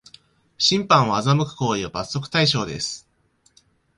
[0.57, 3.07] 審判を欺く行為は罰則対象です